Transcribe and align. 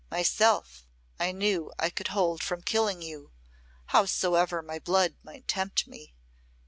Myself, 0.09 0.83
I 1.19 1.31
knew, 1.31 1.71
I 1.77 1.91
could 1.91 2.07
hold 2.07 2.41
from 2.41 2.63
killing 2.63 3.03
you, 3.03 3.33
howsoever 3.93 4.63
my 4.63 4.79
blood 4.79 5.13
might 5.21 5.47
tempt 5.47 5.85
me. 5.85 6.15